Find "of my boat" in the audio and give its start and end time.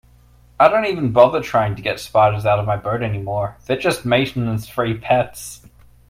2.57-3.03